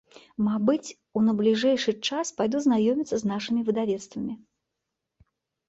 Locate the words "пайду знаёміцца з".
2.41-3.31